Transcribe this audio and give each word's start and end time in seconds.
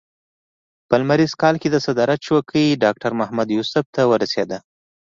په 0.87 0.95
لمریز 1.01 1.33
کال 1.41 1.55
کې 1.61 1.67
د 1.71 1.77
صدارت 1.85 2.19
څوکۍ 2.27 2.65
ډاکټر 2.83 3.11
محمد 3.19 3.47
یوسف 3.57 3.85
ته 3.95 4.01
ورسېده. 4.11 4.57